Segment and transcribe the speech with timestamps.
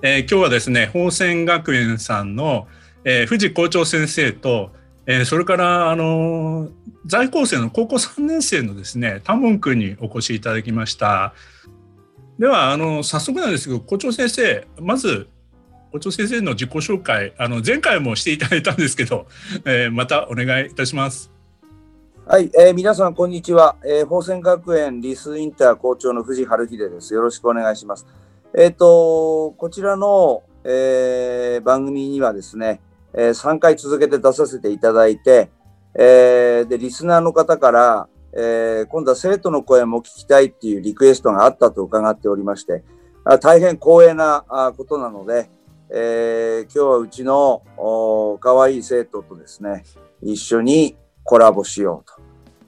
[0.00, 2.68] えー、今日はですね宝泉学園さんの、
[3.04, 4.70] えー、藤校長先生と、
[5.06, 6.68] えー、それからあの
[7.04, 11.34] 在校生の高校3年生のですね多聞君にお越しいただきました。
[12.38, 15.28] ではあの早速なんですけど校長先生まず
[15.90, 19.26] 校長先生の自己紹介あの前回もしていただいたんですけど、
[19.64, 21.32] えー、またお願いいたします。
[22.24, 27.14] はい、えー、皆さんこんにちは、えー、宝泉学園リスインター校長の藤春秀です。
[27.14, 28.06] よろしくお願いします。
[28.56, 32.80] えっ、ー、と、こちらの、えー、番組にはですね、
[33.12, 35.50] えー、3回続けて出させていただいて、
[35.94, 42.84] えー、で、リスナーの方から、えー、今度は生徒の声も聞きたいっていうリクエストがあったと伺っておりまして、
[43.24, 45.50] あ大変光栄なあことなので、
[45.90, 47.62] えー、今日はうちの
[48.40, 49.84] 可愛い生徒とですね、
[50.22, 52.08] 一緒にコラボしよう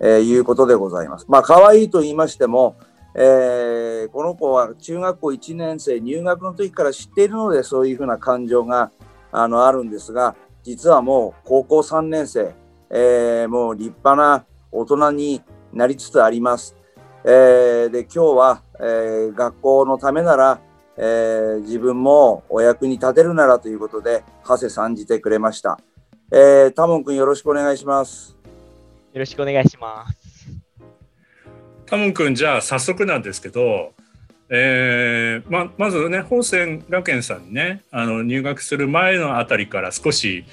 [0.01, 1.27] と、えー、いうことでございます。
[1.29, 2.77] まあ、可愛いと言いましても、
[3.15, 8.91] えー、この子は中学校1年生入学の時から知っているのでそういうふうな感情が
[9.33, 12.55] あのあるんですが実はもう高校3年生、
[12.91, 16.77] えー、もう立派な大人になりつつあります。
[17.25, 20.61] えー、で今日は、えー、学校のためなら、
[20.97, 25.79] えー、自分もお役に立てるならということで長谷さんじてくれました。
[26.33, 28.37] えー、タモン君よろしくお願いします。
[29.13, 30.20] よろしくお願いします。
[31.91, 33.93] タモン君じゃあ早速なんですけど、
[34.49, 40.45] えーままずね宝泉学園さんにねあの入学する前のあたりから少し、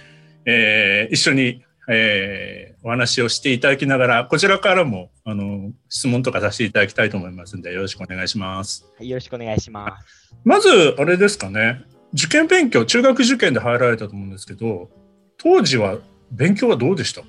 [0.46, 8.86] えー、一緒に、えー、お話をしていただきながらこちらからもあの質問とかさせていただきたいと思いますのでよろしくお願いします。
[8.98, 10.34] はい、よろしくお願いします。
[10.44, 11.84] まずあれですかね
[12.14, 14.90] 受験勉強中学受験で入られたと思うんですけど
[15.38, 15.98] 当時は
[16.32, 17.28] 勉強はどうでしたか？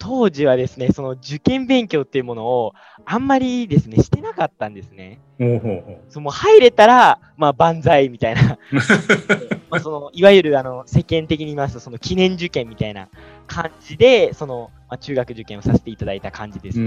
[0.00, 2.72] 当時はですね、その受験勉強っていうものを
[3.04, 5.20] あんまりですね、してなかったんですね。
[5.38, 8.58] ほうほうほうその入れたら、まあ、万歳みたいな
[9.70, 13.08] まあそのいわゆるあの世間的に言いますと、その記念受験みたいな
[13.46, 16.80] 感じで、そのまあ、中学受験をさせていただいた感じです。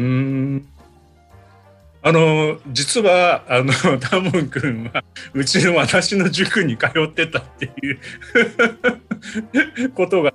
[2.05, 5.03] あの実はあの ダモン君は
[5.33, 7.91] うちの私の塾に通ってたってい
[9.85, 10.33] う ことが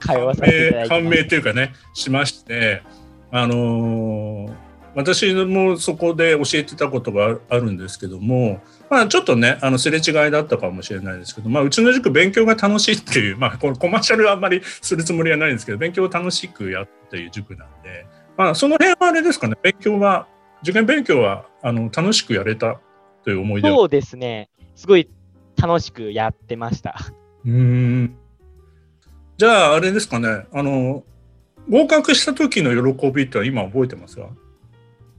[0.00, 2.82] 通わせていただいて判明というかねしまして
[3.30, 4.52] あのー、
[4.96, 18.06] 私もそこで教えてたことがあるんですけども、まあ、ちょっとねあのすれ違いだったかもしれないですけど、まあ、うちの塾勉強が楽しいっていう、まあ、このコマーシャルはあんまりするつもりはないんですけど勉強を楽しくやっていう塾なんで、
[18.36, 20.26] まあ、その辺はあれですかね勉強は
[20.62, 22.80] 受験勉強はあの楽しくやれた
[23.24, 24.48] という思い出そうですね。
[24.74, 25.08] すごい
[25.56, 26.96] 楽しくやってました。
[27.44, 28.16] うん
[29.40, 31.02] じゃあ、あれですかね、あの、
[31.70, 34.28] 合格した時の喜びって今覚えてますか？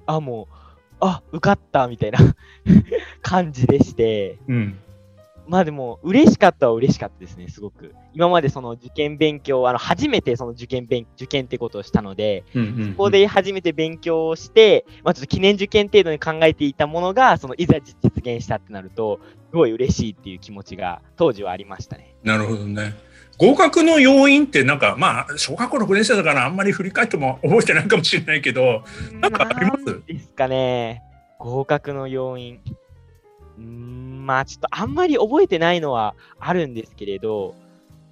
[0.05, 0.55] あ、もう、
[0.99, 2.19] あ、受かったみたいな
[3.23, 4.77] 感じでして、うん、
[5.47, 7.95] まあでも、嬉しかったは嬉しかったですね、すごく。
[8.13, 22.15] 今までその受験勉強、あの初めてその受験勉受験ってことをしたので、うんうんうん、そこで初めて勉強をして、まあ、ちょっと記念受験程度に考えていたものが、そのいざ実現したってなると、すごい嬉しいっていう気持ちが当時はありましたね。
[22.23, 23.09] なるほどね。
[23.41, 29.85] 合格の要因ってなんかまあ小学校6年生だからあんまり振り返っても覚えてないかもしれないけどなんかあります？
[30.05, 31.01] ですかね
[31.39, 32.59] 合格の要因。
[33.57, 37.55] うんまあちょっとあんまり覚えてないのはあるんですけれど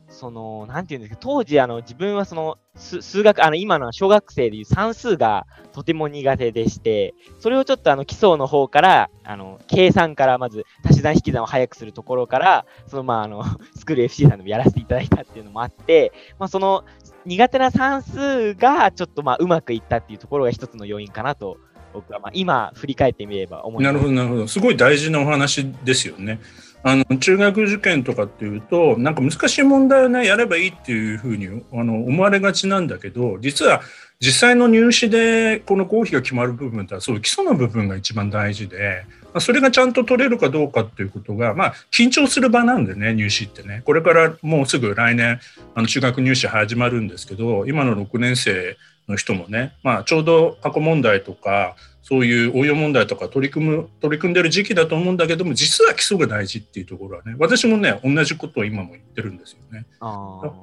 [0.10, 13.44] その、なんていうんですか、当時、あの、自分はその、数学、あの、今の小学生でいう算数がとても苦手でして、それをちょっとあの、基礎の方から、あの、計算からまず、足し算引き算を早くするところから、その、まあ、あの、
[13.78, 16.84] スクール FC さんでもやらせていただいたっていうのもあって、まあ、その、
[17.26, 21.58] 苦手な算数がちょっとまあうまくいったっていうところが一つの要因かなと
[21.94, 23.94] 僕はまあ今振り返ってみれば思います。
[23.94, 26.40] なるほどなるほどすごい大事なお話ですよね。
[26.82, 33.82] あの中学受験とかっていうとなんか難しい問題をねやればいいっていうふうにあの思われがちなんだけど実は
[34.22, 43.82] 実際の入試でこの合否が決まる部分ってそう基礎の部分が一番大事で、まあ、それがちゃんと取れるかどうかっていうことが、まあ、緊張する場なんでね入試ってね。
[43.86, 45.40] これからもうすぐ来年
[45.76, 48.78] あの中学入試始まるんですけど今の6年生
[49.08, 59.86] の人もね、まあ、ちょうど過去問題とかそういう応用問題とか取り組む取り組んでる時期だと思うんだけども実は基礎が大事っていうところはね私もね同じことを今も言ってるんですよね。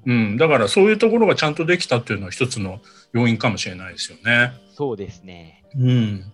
[0.07, 2.81] うん、だからそういうところがちゃんとできたっていうのは一つの
[3.13, 4.53] 要因かもしれないですよね。
[4.75, 6.33] そうですね、うん、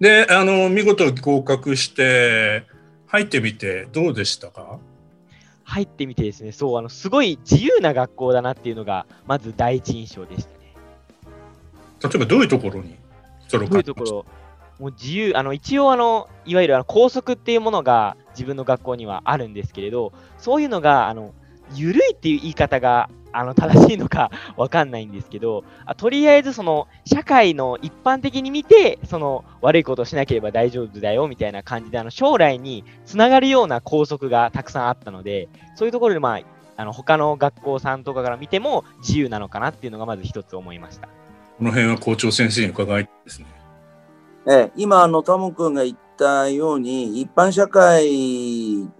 [0.00, 2.64] であの見事合格して
[3.06, 4.78] 入ってみてどうでしたか？
[5.64, 10.74] 入ってみてですね、そう、あの、すごい自由な学校だなっていうのが、まず第一印象でしたね。
[12.02, 12.96] 例えばどういうところに？
[13.46, 14.26] それをどういうところ？
[14.80, 21.34] もう自由、あの、一応あの、いわゆるあの校則っていうものが自分の学校にはあるんですけれど、そういうのが、あの、
[21.74, 36.40] 緩いっていう言い方があの正しいのかわかんないんですけどあ、とりあえずその社会の一般的に見て、その悪いことをしなければ大丈夫だよみたいな感じで、あの将来につながるような校則がたくさんあったので、そういうところで、まあ、
[36.76, 41.08] あの他の学校さんとかから見ても自由なのかなっていうのがまず一つ思いました。
[41.58, 43.59] この辺は校長先生に伺いですね。
[44.46, 48.06] え、今、あの、タモ君が言ったように、一般社会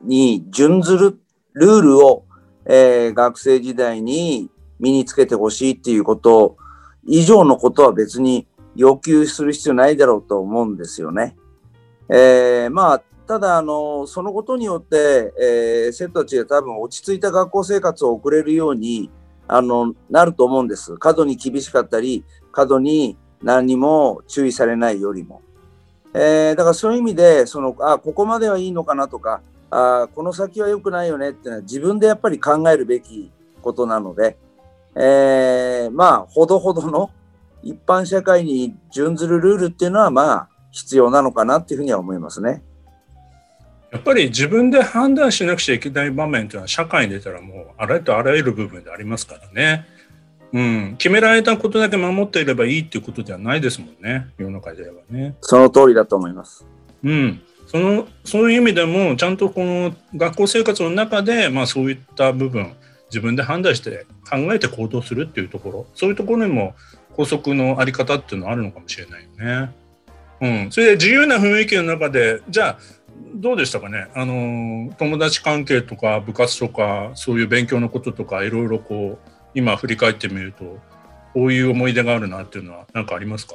[0.03, 1.21] に準ずる
[1.55, 2.25] ルールを
[2.67, 6.57] えー、学生時代に身につけてほしいっていうこと
[7.05, 8.47] 以上のことは別に
[8.77, 11.37] 要求する必要ないだろうと思うんですよね。
[12.09, 19.11] えー、まあ、ただ、あの、そのことによって、えー、生徒たちが多分落ち着いた学校生活を送れるように、
[19.49, 20.97] あの、なると思うんです。
[20.97, 25.43] 過度に厳しかったり、過度に何にも注意されないよりも。
[26.13, 29.41] えー、だからそういう意味で、その、あ、ここまではいいのかなとか、
[29.71, 33.31] あこの先は良くないよねっていうのは自分でやっぱり考えるべき
[33.63, 34.37] ことなので、
[34.97, 37.11] えー、まあ、ほどほどの
[37.63, 42.63] 一般社会に準ずるルールっていうのは、まあ、必要なのかなっていうふうには思いますね。
[43.93, 49.87] やっぱり自分で判断しなくちゃいけない場面っていうのは社会に出たらもうあらゆるあらゆる部分でありますからね。
[50.53, 55.37] うん、決められたことだけ守っていればいいっていうことではないですもんね、世の中ではね。
[55.41, 56.67] その通りだと思います。
[57.05, 57.41] うん。
[57.71, 62.73] そのそういう意味でもちゃんとこの学校生活の中で、まあ、そういった部分
[63.11, 66.75] 自分で判断して考えて行動するっていうところそういうところにも
[67.15, 69.29] 校則の在り方っていうのはあるのかもしれないよ
[69.69, 69.75] ね。
[70.41, 72.79] うん、それで自由な雰囲気の中でじゃあ
[73.35, 80.79] どうでしたかねあの友達関係とか部活とかそういう勉強のこととかいろいろこう今振り返ってみると
[81.35, 83.55] こういう思い出があるなっていうのは何かありますか？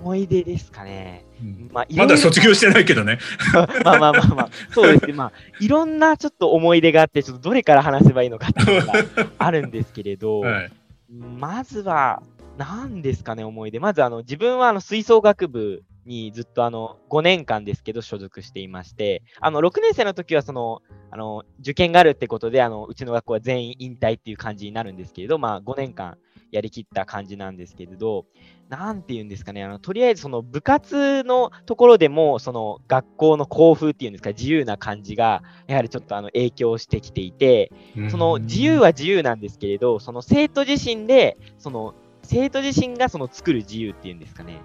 [0.00, 1.24] 思い出ですかね。
[1.40, 3.18] うん、まあ、まだ卒業してないけどね。
[3.84, 5.12] まあまあまあまあ、そうですね。
[5.12, 9.04] まあ、いろんなちょっと思い出があって、ちょっとどれから話せばいいのかっていうのが
[9.38, 10.72] あるんですけれど、 はい、
[11.10, 12.22] まずは、
[12.56, 13.80] 何ですかね、思い出。
[13.80, 26.16] まず、あの、自分はあの吹奏楽部にずっとあの5年間ですけど所属していまして、あの6年生の時はそのあの受験があるってことであの、うちの学校は全員引退っていう感じになるんですけれど、まあ、5年間
[26.50, 28.26] やりきった感じなんですけれど、
[28.68, 37.72] なんて言うんですかね、あのとりあえずその部活のところでも、その学校の校風っていうんですか、自由な感じが、やはりちょっとあの影響してきていて、
[38.10, 44.60] その自由は自由なんですけれど、その生徒自身で、その生徒自身がその作る自由っていうんですかね、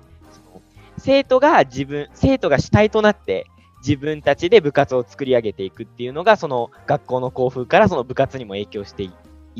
[0.98, 3.46] 生徒が自分、生徒が主体となって、
[3.80, 9.12] 自分たちで部活を作り上げていくっていうのが、その学校の校風からその部活にも影響してい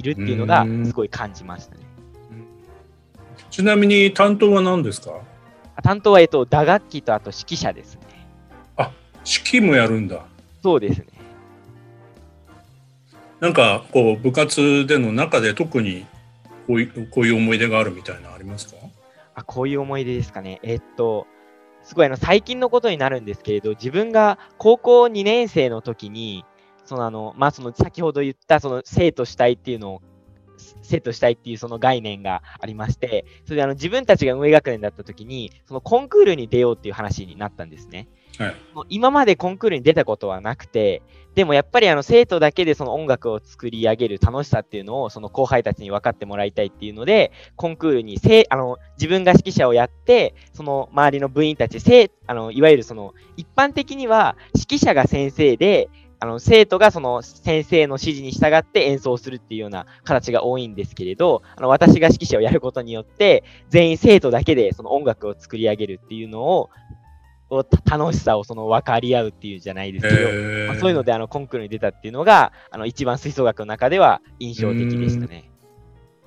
[0.02, 1.82] るっていうのが、すごい感じましたね。
[3.50, 5.22] ちなみに担当は何ですか？
[5.84, 8.02] 担当は、えっと、打楽器とあと指揮者ですね。
[8.76, 8.92] あ、
[9.24, 10.26] 指揮もやるんだ。
[10.64, 11.06] そうですね。
[13.40, 16.08] なんか、こう、部活での中で特に
[16.66, 18.76] こういうこういう思い出があるみたいなありますか？
[19.38, 20.60] あこういう思い出ですかね。
[20.64, 21.28] えっと、
[21.84, 26.44] すごいあの最近のことになるんですけれど、自分が高校2年生の時に、
[26.86, 30.02] そのあの、まあ、その先ほど言ったその生徒主体っていうのを
[30.82, 38.08] 生徒したいっていうその概念がありまして、それであの自分たちが運営学年だった時に、そのコンクールに出ようっていう話になったんですね。
[38.40, 38.56] はい、
[38.90, 41.02] 今までコンクールに出たことはなくて、
[41.36, 55.90] でもやっぱりあの生徒だけでその音楽を作り上げる楽しさっていうのをその後輩たちに分かってもらいたいっていうので、コンクールにせあの自分が指揮者をやって、その周りの部員たち、せあのいわゆるその一般的には指揮者が先生で、
[56.20, 66.72] あの生徒がその先生の指示に従って演奏するっていうような形が多いんですけれど、あの私が指揮者をやることによって、全員生徒だけでその音楽を作り上げるっていうのを、
[67.50, 75.50] 楽しさをその分かり合うっていうじゃないですけど、まあ、そういうのであのコンクールに出たっていうのが、あの一番吹奏楽の中では印象的でしたね。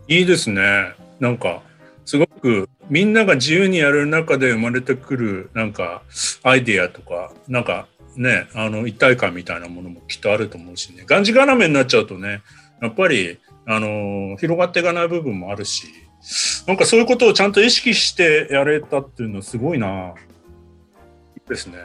[0.08, 0.94] いいですね。
[1.20, 1.62] なんか、
[2.04, 6.02] すごくみんなが自由にやる中で生まれてくるなんか
[6.42, 7.86] アイディアとか、なんか
[8.16, 12.42] ね、あの一体感みたいなものもきっとあると思うしね、がんじがらめになっちゃうとね、
[12.82, 15.86] やっぱりあの広がっていかない部分もあるし、
[16.66, 20.14] なんかそういうことをちゃんと意識してやれたっていうのはすごいな。
[21.50, 21.76] ですね。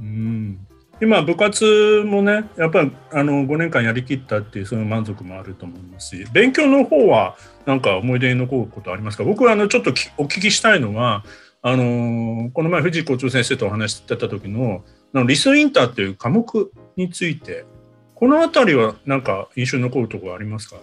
[0.00, 0.66] うん。
[1.00, 7.36] 今、部活もね、やっぱりあの5年間やりきったっていうその満足もあると思いますし、勉強の方は
[7.66, 9.24] なんか思い出に残ることありますか？
[9.24, 11.22] 僕はあのちょっとお聞きしたいのは、
[11.60, 17.66] あのこの前藤井校長先生とお話してた時ののリスインターっていう科目について、
[18.14, 20.76] この辺りはなんか印象に残るところありますか？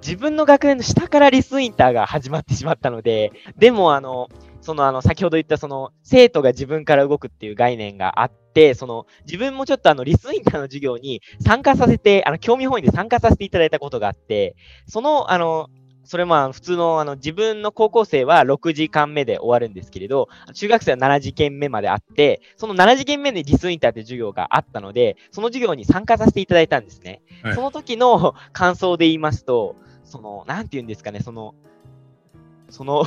[0.00, 4.28] 自分の学年の下からリスインターが始まってしまったので、でもあの、
[4.64, 14.56] そのあの、先ほど言ったその、生徒が自分から動くっていう概念があって、その、自分もちょっとあの、リスインターの授業に参加させて、あの、興味本位で参加させていただいたことがあって、
[14.86, 15.68] その、あの、
[16.04, 27.22] それも普通のあの自分の高校生は6時間目で終わるんですけれど、中学生は7時間目まであって、その7時間目でリスインターって授業があったので、その授業に参加させていただいたんですね。
[27.42, 31.54] はい、その時の 感想で言いますと、その、なんて言うんですかね、その、
[32.68, 33.04] その、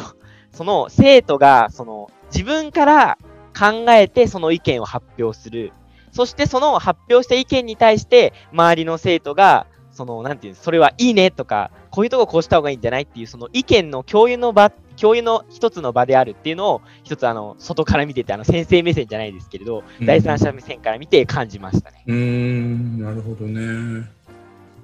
[0.57, 3.19] その生徒が、その、自分から
[3.57, 5.71] 考えてその意見を発表する。
[6.11, 22.03] そしてその発表した意見に対して、周りの生徒が、その、なんていうそれはいいねとか、こういうとここうした方がいいんじゃないっていう、その意見の共有の場、共有の一つの場であるっていうのを、一つあの、外から見てて、あの、先生目線じゃないですけれど、うん、第三者目線から見て感じましたね。
[22.07, 24.09] うん、なるほどね。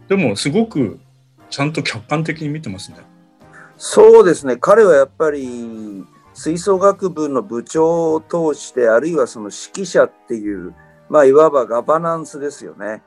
[0.07, 0.99] でも、すごく、
[1.49, 2.97] ちゃんと客観的に見てますね。
[3.77, 4.57] そうですね。
[4.57, 10.73] 彼はやっぱり、吹奏楽部の部長を通して、あるいはその指揮者っていう、
[11.09, 13.03] まあ、いわばガバナンスですよね。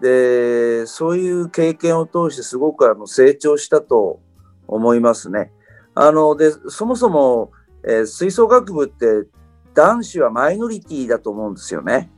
[0.00, 4.20] で、そういう経験を通してすごくあの成長したと
[4.66, 5.50] 思いますね。
[5.94, 7.52] あの、で、そもそも、
[7.84, 9.28] えー、吹奏楽部って
[9.74, 12.10] 男子はマイノリティだと思うんですよね。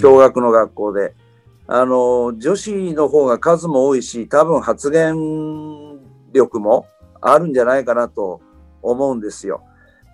[0.00, 1.14] 共学の学校で。
[1.68, 5.16] あの、女子の方が数も多いし、多分発言
[6.32, 6.86] 力も
[7.20, 8.40] あるんじゃないかなと
[8.82, 9.62] 思うんですよ。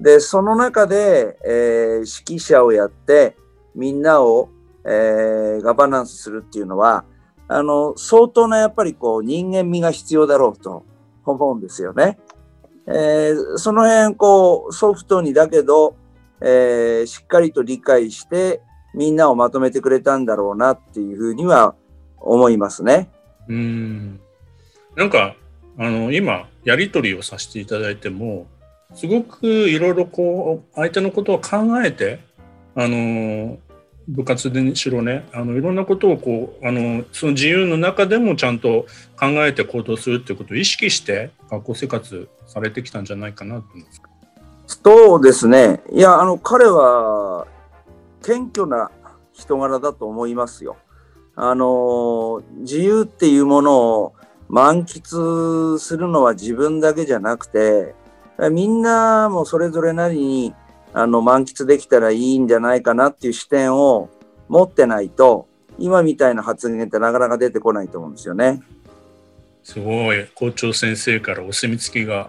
[0.00, 3.36] で、その中で、えー、指揮者をやって、
[3.74, 4.48] みんなを
[4.84, 7.04] えー、ガバナンスするっていうのは、
[7.48, 10.84] あの、相当なやっぱりこう人間味が必要だろうと
[11.24, 12.18] 思うんですよね。
[12.86, 15.94] えー、その辺こうソフトにだけど、
[16.40, 18.60] えー、しっかりと理解して
[18.92, 21.76] みんなをまとめてくれたんだろうなっていうふうには
[22.18, 23.08] 思いますね。
[23.48, 24.20] うん
[24.96, 25.36] なんか
[25.78, 28.46] あの今やり取りをさせていただいても
[28.94, 32.20] すごくいろいろこう相手のことを考えて
[32.74, 33.58] あの
[34.08, 38.86] 部活でしろねあのいろんなことをこうあのその自由の中でもちゃんと
[39.18, 44.02] 考えて行動するっていうことを意識して学校生活されてきたんじゃないかなと思います。
[44.66, 47.46] そうですねいやあの彼は
[48.24, 48.90] 謙虚な
[49.32, 50.76] 人柄だと思いますよ。
[51.34, 54.14] あの自由っていうものを
[54.52, 57.94] 満喫するのは自分だけじゃなくて
[58.50, 60.54] みんなもそれぞれなりに
[60.92, 64.10] あの満喫できたらいいんじゃないかなっていう視点を
[64.48, 68.60] 持ってないと今みたいな発言ってなかなか出てこないと思うんですよね。
[69.62, 72.28] すごい校長先生からお墨付きが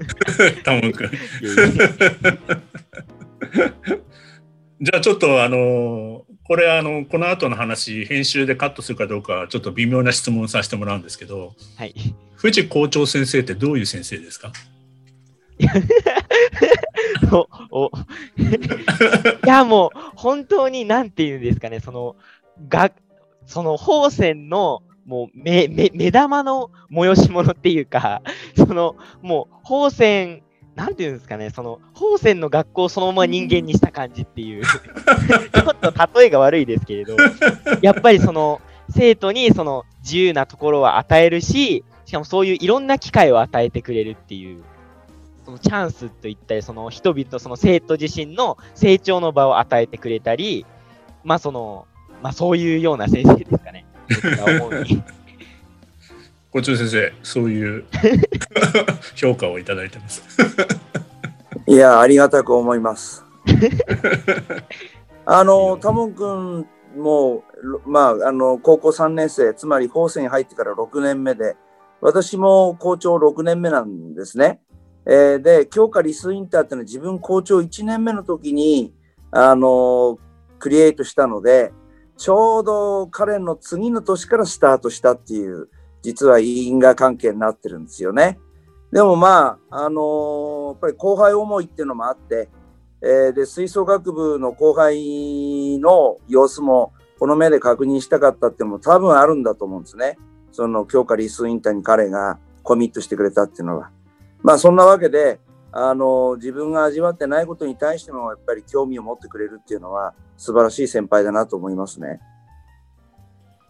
[0.64, 0.92] タモ君。
[4.82, 11.94] じゃあちょっとあのこれあのこの後の話編集でカットするかどうかちょっと微妙な質問させてもらうんですけど、はい、
[12.34, 14.52] 藤校長先生ってどういう先生ですか？
[17.30, 17.48] お
[17.86, 17.90] お。
[19.46, 22.16] いや、もう、本当に、なんていうんですかね、その、
[22.68, 22.90] が、
[23.46, 28.22] その、宝泉の、もう目、目、目玉の催し物っていうか、
[28.56, 30.42] その、もう、宝泉、
[30.74, 37.16] なんていうんですかね、その、宝泉の学校をそのまま人間にした感じっていう ちょっと例えが悪いですけれど、
[37.82, 38.60] やっぱりその、
[38.90, 44.62] 生徒にその自由なところを与えるし、しかもそういういろんな機会を与えてくれるっていう、
[45.44, 50.64] そのチャンスといったり、その人々、その生徒自身の成長の場を与えてくれたり、
[51.24, 51.86] まあその、
[52.22, 53.84] まあそういうような先生ですかね。
[56.52, 57.84] 校長先生、そういう
[59.16, 60.22] 評価をいただいてます。
[61.66, 63.24] いや、ありがたく思います。
[65.24, 66.66] あの、タモン君
[66.96, 67.44] も、
[67.86, 71.56] まあ、あの、高校3年生、つまり法政に入ってから6年目で、
[72.02, 74.60] 私も校長6年目なんですね。
[75.06, 78.94] えー、で、強化リスインターっていうのは自分校長1年目の時に、
[79.30, 80.18] あのー、
[80.58, 81.72] クリエイトしたので、
[82.18, 85.68] ちょうど彼の次の年からスタートしたっていう、
[86.02, 88.38] 実は因果関係になってるんですよね。
[88.92, 92.50] でもまあ、あのー、やっぱり後輩思いっていうのもあって、
[93.00, 100.18] えー、で、吹奏楽部の後輩の様子もこの目で確認したかったっていうのも多分あるんだと思うんですね。
[100.52, 103.90] その強化リスインターに彼がコミットしてくれたっていうのは。
[104.42, 105.40] まあそんなわけで、
[105.72, 112.20] あの自分が味わってないことに対してもやっぱり興味を持ってくれるっていうのは素晴らしい先輩だなと思いますね。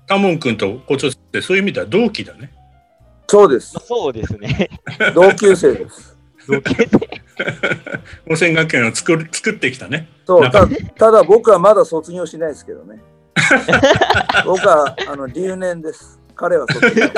[0.07, 2.53] タモン君と校長ってそういう意味では同期だね。
[3.29, 3.75] そうです。
[3.87, 4.69] そうですね。
[5.15, 6.17] 同級生です。
[6.47, 7.13] 同級生
[8.29, 10.09] 温泉学園を作る作ってきたね。
[10.27, 13.01] そうたただ僕はまだ卒業しないですけどね。
[14.45, 16.21] 僕はあの留年です。
[16.35, 17.09] 彼は卒業。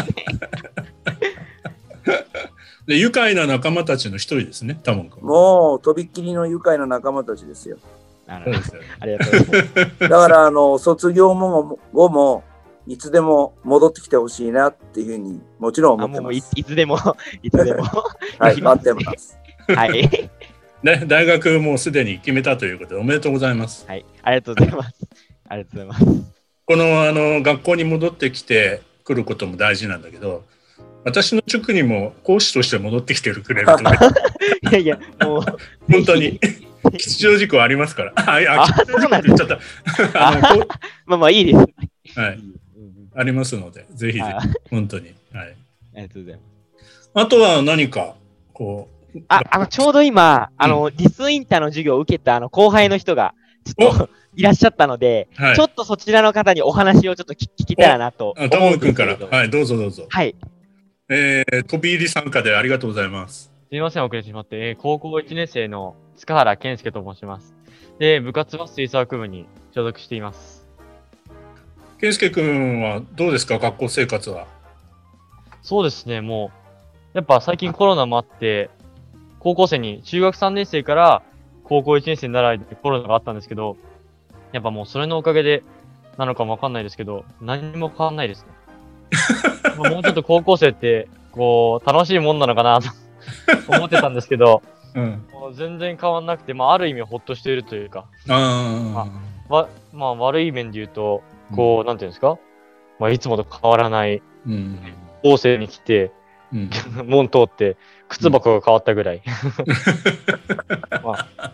[2.87, 5.23] で愉快な仲間たちの一人ですね、タモン君。
[5.23, 7.79] もうとびっきりの愉快な仲間たちですよ。
[8.27, 9.99] あのそうですよねありがとうございます。
[10.01, 12.45] だからあの卒業も後も
[12.87, 16.23] いつでも戻ってきてほしいなっていうふうにもちろん思あってます。
[16.23, 16.99] もういいつでも、
[17.43, 17.85] いつでも。
[18.39, 19.39] はい、待ってます。
[19.75, 20.31] はい。
[20.83, 23.87] ね、大学もうすでに決めたということで、おめでとうございます。
[23.89, 24.05] はい。
[24.23, 24.95] ありがとうございます。
[25.49, 26.35] ありがとうございます。
[26.67, 30.45] このあの学校に戻ってきてくることも大事なんだけど、
[31.05, 33.91] 私の塾にも講師として戻ってきてくれるとね、
[34.71, 35.45] いやいや、もう、
[35.91, 36.41] 本当に
[36.93, 38.13] 吉祥寺校ありますから。
[38.17, 39.49] あ、いやあ吉祥寺校って言っちゃっ
[40.13, 40.29] た。
[40.29, 40.57] あ
[41.07, 41.59] まあまあいいです。
[41.59, 42.41] うはい、
[43.15, 45.15] ありますので、ぜひぜはいひ、本当に。
[45.33, 45.57] はい。
[45.97, 46.43] ありがとうございま
[46.85, 47.11] す。
[47.15, 48.17] あとは何か、
[48.53, 59.39] こう、あ、あの、ちょうど今、あの、ディスインターの授業を受けたあの後輩の人が、ちょっといらっしゃったので、はいちょっとそちらの方にお話をちょっと聞聞きたらなとあ、タ思うんでモン君から、すけれども。
[59.39, 60.07] はい、どうぞどうぞ。
[60.09, 60.35] はい。
[61.09, 63.45] えー、飛び入り参加でありがとうございます。
[63.45, 67.55] すみません、遅れてしまって、えー高校1年生の塚原健介と申します。
[67.99, 70.64] で、部活は吹奏楽部に所属しています。
[72.05, 74.47] 健介君はどうですか、学校生活は。
[75.63, 76.51] そうですね、も
[77.15, 78.69] う、やっぱ最近コロナもあって、
[79.39, 81.23] 高校生に、中学3年生から
[81.63, 83.79] 高校1年生になられてコロナがあったんですけど、
[84.53, 85.63] やっぱもうそれのおかげで
[86.19, 88.49] なのかもわかんないですけど、何にも変わんないですね。
[89.79, 92.91] まあもうちょっと高校生って、こう、楽しいもんなのかなと
[93.69, 94.61] 思ってたんですけど、
[94.95, 95.25] うん。
[95.33, 99.07] もう全然変わんなくて、まあ、ある意味ほっとしているというか、あ
[99.49, 101.23] わまあ、悪い面で言うと、
[101.55, 102.39] こう、なんていうんですか、
[102.99, 104.51] まあ、いつもと変わらない、ーう
[105.57, 105.61] ん。
[105.61, 106.13] に来て、
[106.53, 106.71] うん。
[107.07, 107.77] 門通って、
[108.09, 109.23] 靴箱が変わったぐらい。
[111.03, 111.53] まあ。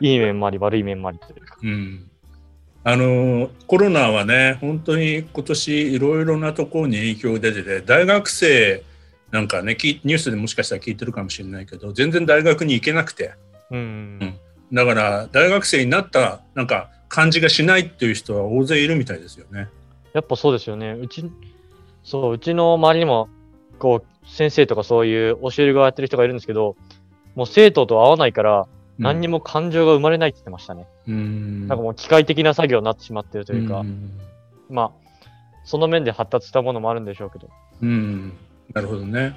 [0.00, 1.56] いい面もあり、悪い面もありというか。
[1.62, 2.10] うん。
[2.84, 8.82] あのーコロナはね、本当に今年いろいろなところに影響が出てて、大学生
[9.30, 13.34] なんかね、きニュースでもしかしたら聞いてるかもしれないけど、全然大学に行けなくて、
[13.70, 14.38] うん。
[14.72, 19.68] だから大学生になったなんか感じがしないっていう人は大勢いるみたいですよね。
[20.12, 20.92] やっぱそうですよね。
[20.92, 21.30] うち、
[22.02, 23.28] そう、うちの周りにも、
[23.78, 26.76] こう、先生とかそういう教える側やってる人がいるんですけど、
[27.34, 28.66] もう生徒と会わないから、
[28.98, 29.38] 何にも。
[29.38, 30.86] も感情が生まれないって言ってましたね。
[31.06, 31.68] うん。
[31.68, 34.10] なんかもう機械的な作業になってしまってるというか、ん
[34.68, 34.90] まあ、
[35.64, 37.48] その面で発達したものもあるんでしょうけど。
[37.80, 38.32] うん、
[38.74, 39.36] なるほどね。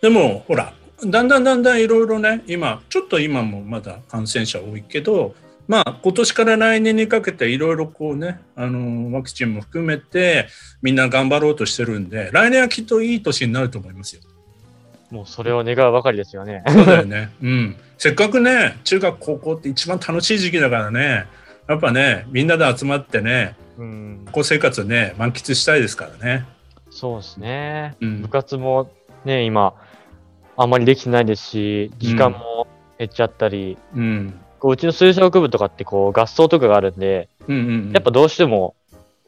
[0.00, 0.74] でもほら
[1.06, 5.34] だんだんだんだんいろいろね今ちょっと今もまだ感染者多いけど
[5.66, 10.48] まあ今年から来年にかけていろいろこうねあのワクチンも含めて
[10.82, 14.22] みんな頑張ろうとしてるんで来年はきっといい年になると思いますよ。
[15.10, 16.62] もうそれを願うばかりですよね。
[16.68, 17.30] そうだよね。
[17.42, 17.76] うん。
[17.98, 21.26] せっかくね中学高校って一番楽しい時期だからね
[21.68, 24.32] やっぱねみんなで集まってねうん高。
[24.32, 26.46] 校生活をね満喫したいですからね。
[26.90, 27.96] そうですね。
[28.00, 28.90] うん部活も
[29.24, 29.74] ね、今、
[30.56, 32.66] あんまりできてないですし、時間も
[32.98, 34.40] 減っちゃったり、うん。
[34.64, 37.92] こううちの吹奏楽部とかってこう合奏とかがあるんで、うんうんうん。
[37.92, 38.74] やっぱどうしても、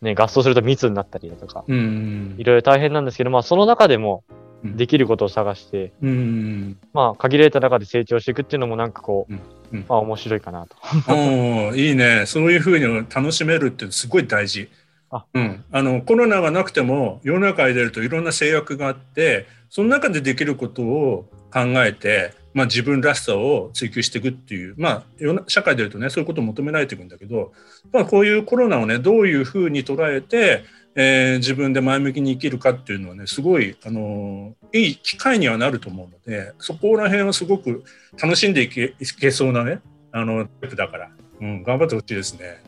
[0.00, 4.24] ね、合奏すると密になったりだとか、うんうんいろいろ大変なんですけど、まあその中でも
[4.64, 4.78] うん。
[4.78, 9.40] できることを探して、うんうんまあ限られた中で成長していくっていうのもなんかこう、うん
[9.72, 9.84] うん。
[9.86, 11.76] まあ面白いかなと。
[11.76, 12.24] いいね。
[12.24, 14.70] そういうふうに楽しめるってすごい大事。
[15.10, 15.26] あ。
[15.34, 25.04] うん、あのコロナがなくても世の中に出るといろんな制約があってその中でできることを考えて、まあ、自分らしさを追求していくっていう、まあ、
[25.46, 27.52] 社会でいうとねそういうことを求められていくんだけど、
[27.92, 30.64] まあ、こういうコロナをねどういうふうに捉えて、
[30.94, 37.84] えー自分で前向きに生きるかっていうのはねすごい、あのーいい機会にはなると思うのでそこら辺はすごく
[38.18, 41.10] 楽しんでいけいけそうなねあのタイプだから、
[41.42, 42.62] うん、頑張ってほしいですね。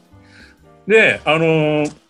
[0.87, 2.08] であのー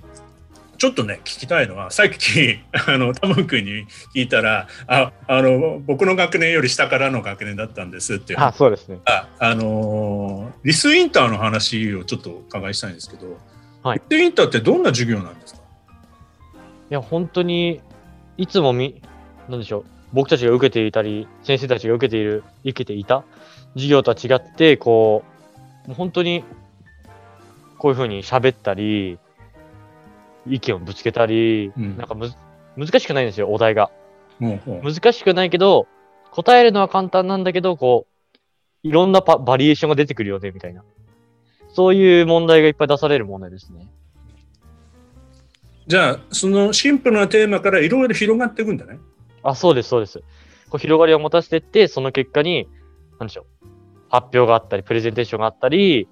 [0.79, 8.41] ちょっとね聞きたいのはさっき あのタモン君に聞いたらああの僕の学年より下からの学年だったんですっていう。
[8.41, 8.99] あ、そうですね。
[9.05, 13.37] ああのーリスインターの話をちょっとお伺いしたいんですけど、
[13.83, 14.03] はい。
[14.09, 15.61] リスインターってどんな授業なんですか？
[16.91, 17.81] いや、本当に、
[18.37, 19.03] いつもみ、
[19.49, 23.25] なんでしょう、僕たちが受けていたり、先生たちが受けている、受けていた
[23.75, 25.23] 授業とは違って、こ
[25.85, 26.45] う、もう本当に、
[27.79, 29.19] こういうふうに喋ったり、
[30.47, 32.37] 意見をぶつけたり、うんなんかむず
[32.77, 33.91] 難しくないんですよ、お題が。
[34.41, 35.89] ほうほう難しくないけど、
[36.31, 38.39] 答えるのは簡単なんだけど、こう、
[38.83, 40.85] いろんなパバリエーションが出てくるよね、みたいな。
[41.71, 43.87] そういう問題がいっぱい出される問題ですね。
[45.87, 48.99] じゃあ、そのシンプルなテーマからいろいろ広がっていくんだね。
[49.43, 50.21] あ、そうです、そうです。
[50.69, 52.69] こう広がりを持たせていって、その結果に、
[53.19, 53.67] なんでしょう。
[54.11, 56.09] 発表があったり、プレゼンテーションがあったり、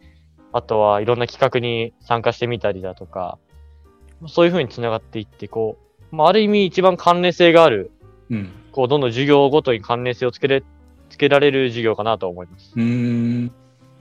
[0.53, 3.39] あとはいろんな企画に参加してみたりだとか、
[4.27, 5.79] そういうふうにつながっていって、こ
[6.13, 7.91] う、まあ、ある意味一番関連性がある、
[8.31, 8.51] うん。
[8.73, 10.63] こう、どんどん授業ごとに関連性をつけれ、
[11.11, 12.73] つけられる授業かなと思います。
[12.75, 13.53] うーん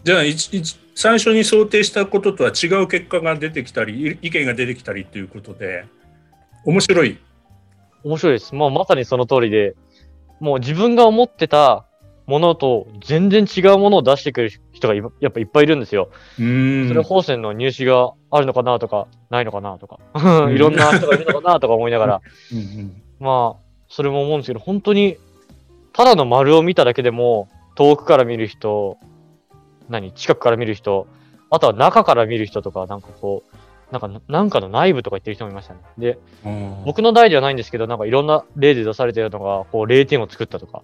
[0.03, 5.85] じゃあいちいち最初に想定したこととは違う結果が出てきたりい意見が出てきたりということで
[6.63, 7.17] 面白い。
[8.03, 8.53] 面白いです。
[8.53, 9.75] もうまさにその通りで、
[10.39, 11.85] もう自分が思ってた
[12.27, 16.09] ものと全然違うものを出してくる人がいやっぱいっぱいいるんですよ。
[16.37, 16.87] うーん。
[16.89, 19.99] それは法選の入試があるのかなとか、ないのかなとか、
[20.47, 20.51] ん。
[20.53, 23.01] いろんな人がいるのかなとか思いながら、うんうん。
[23.19, 25.17] まあ、それも思うんですけど、本当に、
[25.93, 28.97] ただの丸を見ただけでも、遠くから見る人、
[29.89, 30.11] 何？
[30.11, 31.07] 近くから見る人、
[31.49, 33.55] あとは中から見る人とか、なんかこう、
[33.91, 35.79] なんか、なんかの内部とか言ってる人もいましたね。
[35.97, 36.17] で、
[36.85, 40.81] 僕の代ではないんですけど、なんかいろんな例で出されてるのが、こう0点を作ったとか、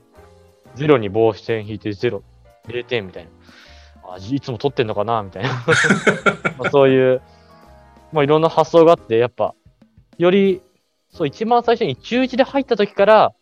[0.75, 2.21] 0に棒線引いて0、
[2.67, 3.29] 0点みたいな。
[4.13, 5.49] あ、いつも取ってんのかなみたいな。
[6.57, 7.21] まあそういう、
[8.11, 9.53] まあいろんな発想があって、やっぱ、
[10.17, 10.61] より、
[11.09, 13.33] そう、一番最初に中1で入った時から、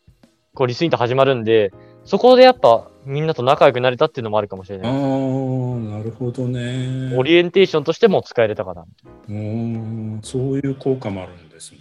[0.54, 1.72] こうリスインター始まるんで、
[2.06, 4.92] そこでやっぱみんなと仲良くなれたっていうのもあるかもしれあない。
[4.94, 7.16] ーなるほどね。
[7.16, 8.82] オリエンテーションとしても使えれたかな。
[9.28, 11.78] うーんそういう効果もあるんですね。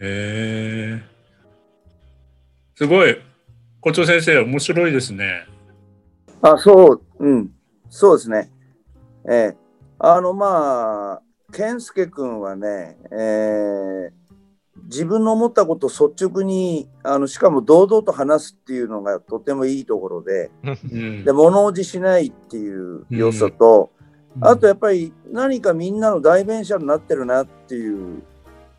[0.00, 1.02] へえ
[2.74, 3.16] すごい
[3.80, 5.44] 校長先生面白いですね。
[6.42, 7.50] あ、そう、うん、
[7.88, 8.50] そうですね。
[9.28, 9.56] ええ
[10.04, 14.22] あの、まあ、健介君はね、えー
[14.84, 23.92] 自分の思ったことを率直に、あの、しかも堂々と話すっていうのがとてもいいところで、うんで、物おじしないっていう要素と、
[24.40, 28.22] あとやっぱり何かみんなの代弁者になってるなっていう、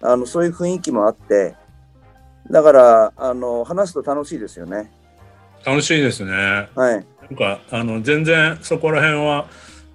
[0.02, 1.56] あの、そういう雰囲気もあって、
[2.50, 4.92] だから、あの、話すと楽しいですよね。
[5.66, 6.70] 楽しいですね。
[6.76, 7.06] はい。
[7.30, 9.48] なんかあの全然そこら辺は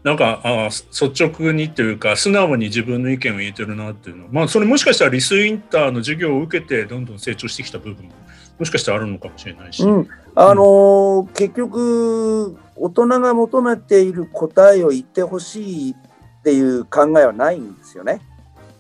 [0.03, 8.13] なんかあ率直にっていうか素直に自分の意見を言えてるなっていうのはまあそれもしかしたらリスインターの授業を受けてどんどん成長してきた部分も
[8.59, 18.21] もしかしたらあるのかもしれないし、うん、あのー結局大人が求めている答えを言ってほしいっていう考えはないんですよね。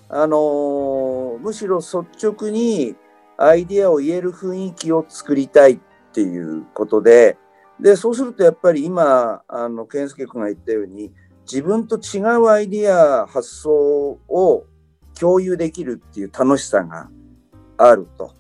[0.08, 2.96] あのーむしろ率直に
[3.37, 5.78] アイディアを言える雰囲気を作りたいっ
[6.12, 7.37] ていうことで
[7.80, 11.12] でそうするとやっぱり今あの健介君が言ったように
[11.42, 13.70] 自分と違うアイディア発想
[14.28, 14.66] を
[15.18, 17.08] 共有できるっていう楽しさが
[17.76, 18.34] あると。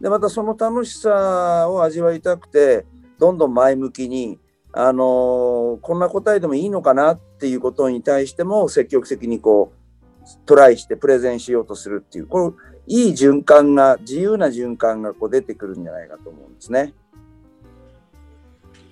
[0.00, 2.86] でまたその楽しさを味わいたくて
[3.18, 4.38] どんどん前向きに、
[4.72, 12.54] あのこんな答えでもいいのかなっていうことに対しても積極的にこうトライしてプレゼンしようとするっていうこの
[12.86, 16.94] いい循環が自由な循環がこう出てくるんじゃないかと思うんですね。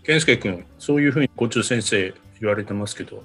[0.09, 3.23] 健介君そういうふうに校長先生言われてますけど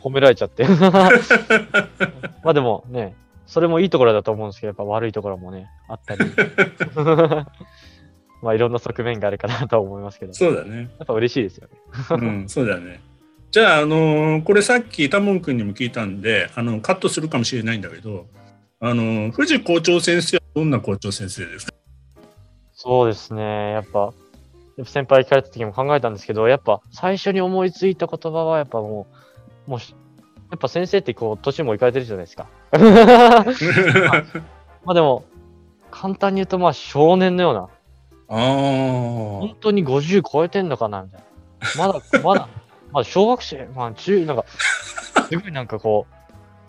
[0.00, 0.66] 褒められちゃって。
[2.42, 3.14] まあでもね、
[3.46, 6.24] それもいいところだと思うんですけど、やっぱ悪いところもね、あったり。
[8.42, 11.74] まあいろんな側面があるかなとは思いますけど、そうだねやっぱ嬉しいですよね。
[12.10, 13.00] うんそうだね
[13.50, 18.26] じゃあ、あのーこれさっきタモン君にも聞いたんであのカットするかもしれないんだけど
[18.80, 21.74] あのー藤校長先生はどんな校長先生ですか？
[22.72, 24.14] そうですね、やっぱ
[24.84, 29.06] 先輩聞かれた時も考えたんですけど、やっぱ最初に思いついた言葉は、やっぱも
[29.66, 29.94] う、もうし、
[30.50, 32.48] やっぱ先生ってこう、年もいかれてるじゃないですか。
[34.84, 35.24] まあでも、
[35.90, 37.68] 簡単に言うと、まあ少年のような、
[38.28, 38.34] あ
[39.40, 41.20] 本当に50超えてんのかなみたい
[41.76, 41.86] な。
[41.86, 42.48] まだ、まだ、
[42.92, 44.44] まだ小学生、まあ中、なんか、
[45.28, 46.06] すごいなんかこ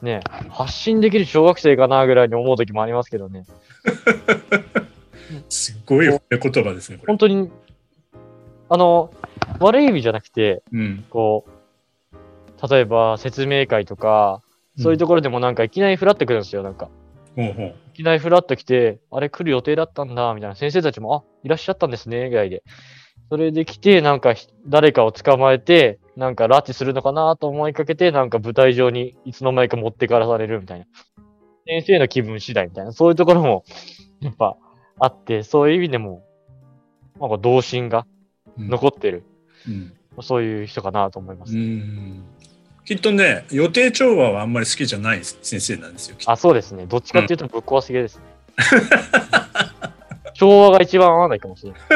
[0.02, 3.46] う、ね、発信できる小学生かなぐらいに思う時もありますけどね。
[3.86, 4.82] あ
[5.50, 7.52] すっごい褒め言葉ですね本当に、
[8.74, 9.12] あの、
[9.60, 14.42] 悪い意味じゃなくて、うんこう、例えば説明会とか、
[14.78, 16.90] そういうところでもなんかいきなりフラッとくるんですよ、なんか。
[17.36, 20.56] ほうほういきなりフラッと来て、あれ来る予定だったんだ、みたいな。
[20.56, 22.64] 先生たちも、あ、いらっしゃったんですね、ぐらいで。
[23.30, 30.86] それで来て、なんかひ誰かを捕まえて、なんか拉致するのかなと思いかけて、なんか舞台上にいつの間にか持ってからされるみたいな。
[31.68, 32.94] 先生の気分次第みたいな。
[32.94, 33.66] そういうところも、
[34.22, 34.56] やっぱ
[34.98, 36.24] あって、そういう意味でも、
[37.20, 38.21] なんか童心がうん
[38.70, 39.24] 残ってる、
[39.68, 41.56] うんそういう人かなと思います。
[41.56, 42.24] うん
[42.84, 46.86] きっとね予定調和はあんまり好きじゃない先生なんですよあ、そうですね。
[46.86, 48.24] どっちかっていうとぶっ壊しげですね。
[50.34, 51.82] 昭和が一番合わないかもしれない。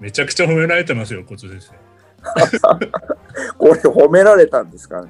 [0.00, 1.72] めちゃくちゃ褒められてますよ、校長先生。
[3.58, 5.08] これ褒められたんですからね。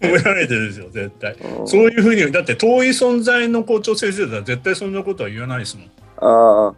[0.00, 1.34] 褒められてるんですよ、絶対。
[1.34, 5.90] うんそういうふうに、だって遠い存在の校長先生だったら絶対そんなことは言わないですもん。
[6.18, 6.74] ああ。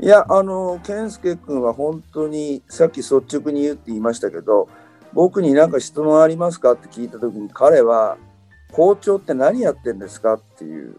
[0.00, 4.68] いや、あの、健介君は本当に、さっき率直に言うって言いましたけど、
[5.12, 8.16] 僕に何か質問ありますかって聞いたときに、彼は、
[8.72, 10.96] 校長って何やってんですかっていう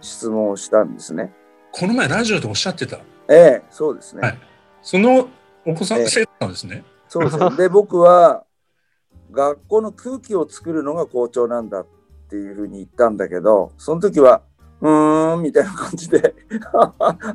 [0.00, 1.32] 質問をしたんですね。
[1.70, 2.98] この前ラジオでおっしゃってた。
[3.28, 4.22] ええ、そうですね。
[4.22, 4.38] はい
[4.86, 5.28] その
[5.66, 6.84] お子さん、ええ生徒なんですね。
[7.08, 7.50] そうですね。
[7.58, 8.44] で、僕は、
[9.32, 11.86] 学校の空気を作るのが校長なんだっ
[12.30, 14.42] ていうふうに言ったんだけど、その時は、
[14.80, 16.34] うーん、みたいな感じで、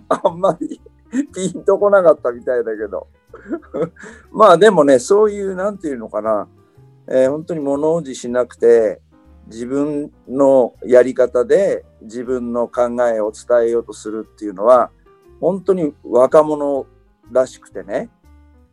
[0.10, 0.82] あんまり
[1.34, 3.08] ピンとこなかったみたいだけど。
[4.32, 6.48] まあでもね、そういう、なんていうのかな、
[7.08, 9.02] えー本当に物おじしなくて、
[9.48, 14.92] 自分のやり方で自分の考えを伝えようとするっていうのは、
[15.40, 16.86] 本当に若者
[17.32, 18.10] らしくてね、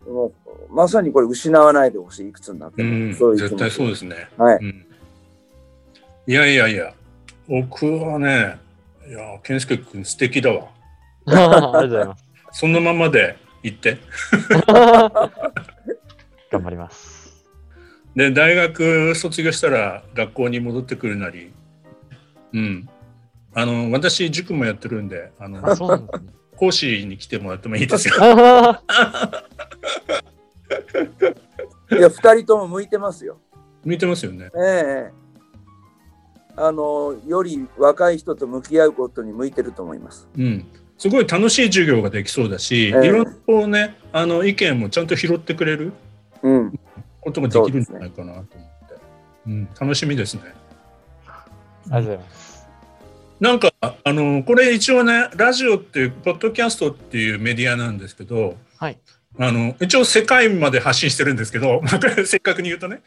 [0.06, 0.32] も
[0.70, 3.06] うまさにこれ失わないでほしい、いくつになっても。
[3.06, 4.28] うん、そういう絶対そうですね。
[4.36, 4.56] はい。
[4.56, 4.86] うん、
[6.26, 6.94] いやいやいや、
[7.48, 8.58] 僕はね、
[9.08, 10.68] いや、健介君素敵だわ。
[11.26, 12.24] ありがとうございます。
[12.52, 13.96] そのままで行って。
[16.50, 17.46] 頑張ります。
[18.14, 21.52] で、大学卒業したら学校に戻ってくるなり、
[22.52, 22.86] うん。
[23.54, 25.74] あの、私、塾もやってるんで、あの、あ。
[26.56, 28.14] 講師に来てもらってもいいですよ。
[31.90, 33.40] いや、二人とも向いてますよ。
[33.84, 34.50] 見てますよね。
[34.54, 35.12] ええ
[36.66, 40.28] あの、より若い人と向き合うことに向いてると思います。
[40.36, 40.66] うん。
[40.98, 45.92] すごい楽しい授業ができそうだし、ええいろんなこうね、あの意見もちゃんと拾ってくれる
[46.42, 46.80] うん。
[47.20, 48.54] ことができるんじゃないかなと思って。
[49.46, 50.42] うん、楽しみですね。
[51.26, 51.44] あ
[51.86, 52.68] りがとうございます。
[53.40, 58.98] なんか、あの、これ一応ね、ラジオっていう、ポッドキャストっていうメディアなんですけど、はい。
[59.40, 63.02] あの、一応世界まで発信してるんですけど、まあこれせっかくに言うとね、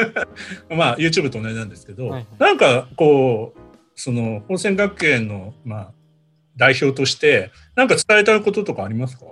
[0.70, 3.60] まあ YouTube と同じなんですけど、はいはいなんかこう、
[3.94, 5.92] その、本選学園の、まあ、
[6.56, 9.26] 代表として、なんか伝えたいこととかありますか？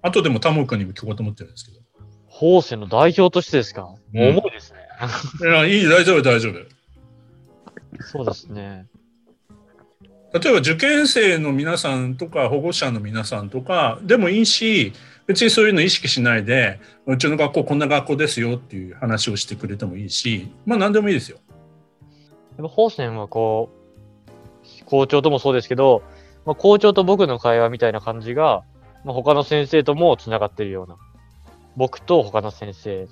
[0.00, 1.80] 後でもタモ君にも聞こうと思ってるんですけど。
[2.26, 4.78] 法政の代表としてですか、もううん重いですね。
[5.40, 6.56] いや、いい、大丈夫、大丈夫。
[8.02, 8.86] そうですね。
[10.32, 14.92] 例えば受験生の皆さんとか保護者の皆さんとかでもいいし
[15.26, 21.38] 別にそういうの意識しないでうちの学校こんな学校ですよっていう話をしてくれてもいいしまあ何でもいいですよ。
[22.56, 23.70] やっぱ法政はこ
[24.82, 26.02] う、校長ともそうですけど、
[26.44, 28.62] まあ、校長と僕の会話みたいな感じが、
[29.04, 30.96] まあ、他の先生とも繋がってるような。
[31.76, 33.08] 僕と他の先生、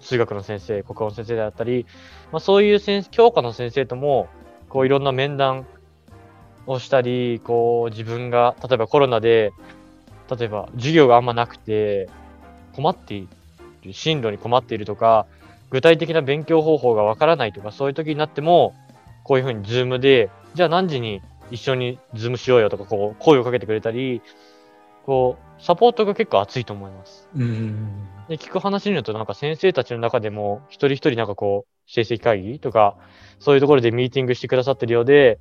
[0.00, 1.86] 数学の先生、国語の先生であったり、
[2.32, 4.28] まあ、そういう先教科の先生とも、
[4.68, 5.66] こういろんな面談
[6.66, 9.52] をしたり、こう自分が、例えばコロナで、
[10.30, 12.08] 例えば授業があんまなくて、
[12.74, 13.28] 困ってい
[13.82, 15.26] る、進路に困っているとか、
[15.70, 18.74] 具体的な勉強方法がわからないとか、そういう時になっても、
[19.24, 24.22] こういうふうにズームで、じゃあ何時に一緒にズームしようよとか、こう、声をかけてくれたり、
[25.04, 27.28] こう、サポートが結構熱いと思います。
[27.34, 32.96] うんで、聞く話によると、なんか先生たちの中でも、一人一人なんかこう、成績会議とか、
[33.38, 35.38] そういうところでミーティングしてくださってるようで、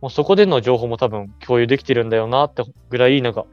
[0.00, 3.46] もうそこでの情報も多分共有できてるんだよなってぐらい、なんか、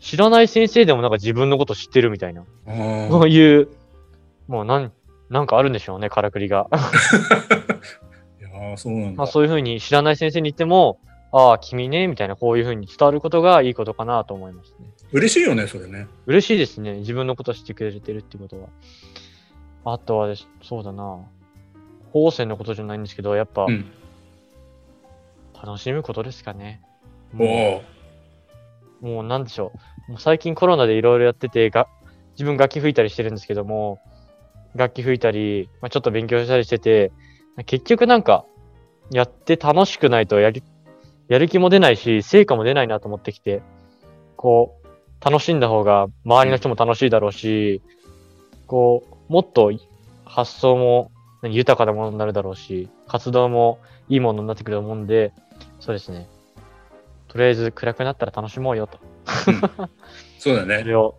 [0.00, 3.68] 知らない先生でもなんか自分のこと知ってるみたいな、そういう、
[4.48, 4.92] もうなん、
[5.28, 6.68] なんかあるんでしょうね、からくりが。
[8.40, 9.18] いやーそうなんだ。
[9.18, 10.98] まあそういうふうに知らない先生に言っても、
[11.32, 14.90] ああ、君ね、みたいな、こういうふうに伝わることがいいことかなと思いますね。
[15.12, 16.08] 嬉しいよねそれね。
[16.26, 16.98] 嬉しいですね。
[16.98, 18.68] 自分のこと知ってくれてるってことは。
[19.84, 21.20] あとはです、そうだな。
[22.12, 23.92] 法政のことじゃないんですけど、やっぱ、うん、
[25.54, 26.82] 楽しむことですかね。
[27.34, 27.82] おも
[29.02, 29.78] おう、もうなんでしょう。
[30.18, 31.88] 最近コロナでいろいろやってて、が
[32.32, 34.00] 自分楽器吹いたりしてるんですけども、
[34.74, 37.12] 楽器吹いたり、まあ、ちょっと勉強したりしてて、
[37.66, 38.44] 結局なんか、
[39.12, 40.62] やって楽しくないとやる、
[41.28, 43.62] やる気も出ないし、成果も出ないなと思ってきて、
[44.36, 47.82] こう、楽しんだ方が周りの人も楽しいだろうし、
[48.66, 49.72] こう、もっと
[50.24, 51.10] 発想も
[51.42, 55.32] 豊かなものになるだろうし、活動もいいものになってくると思うんで、
[55.80, 56.28] そうですね。
[57.30, 58.98] とりあえず暗くなったら楽しもうよと。
[60.38, 60.80] そうだね。
[60.82, 61.14] それを、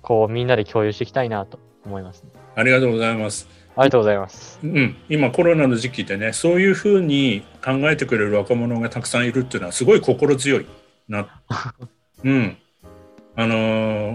[0.00, 2.30] こう、みんなで共有していきたいなと思います、ね。
[2.54, 3.46] ありがとうございます。
[3.76, 4.58] ありがとうございます。
[4.62, 10.66] うん、今コロナの時期でねそういうふうに考えてくれる若者がたくさんいるっていうのはすごい心強い
[11.08, 11.26] な。
[12.24, 12.56] うん。
[13.34, 13.56] あの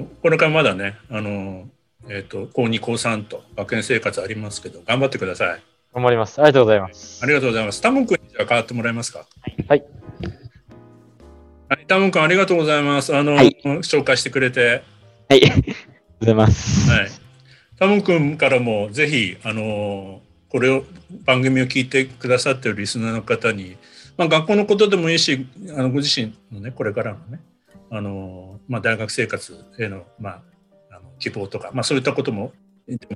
[0.04, 1.66] ーこれからまだね、あのー
[2.10, 5.62] えっ、と高2高3と学園生活ありますけど頑張ってください。
[5.94, 6.40] 頑張ります。
[6.40, 7.24] ありがとうございます。
[7.24, 7.82] ありがとうございます。
[7.82, 9.26] タモン君にじゃあ変わってもらえますか？
[9.68, 9.84] はい。
[11.70, 13.14] はい、タモン君ありがとうございます。
[13.14, 14.84] あの、はい紹介してくれて。
[15.28, 15.44] はい。
[15.44, 15.74] ありがとう
[16.22, 16.90] ございます。
[16.90, 17.10] はい。
[17.78, 20.84] タモン君からもぜひ、あの、これを、
[21.26, 23.76] 番組を聞いてくださっているリスナーの方に、
[24.16, 25.46] まあ、学校のことでもいいし、
[25.78, 27.42] あのご自身のね、これからのね、
[27.92, 30.42] あの、まあ、大学生活への、まあ、
[30.92, 32.54] あの希望とか、まあ、そういったことも